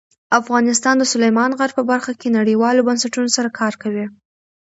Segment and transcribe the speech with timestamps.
[0.39, 4.05] افغانستان د سلیمان غر په برخه کې نړیوالو بنسټونو سره کار کوي.